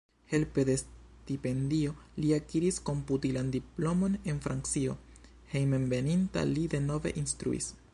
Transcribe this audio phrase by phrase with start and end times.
[0.33, 1.93] Helpe de stipendio
[2.23, 4.97] li akiris komputilan diplomon en Francio,
[5.55, 7.75] hejmenveninta li denove instruis.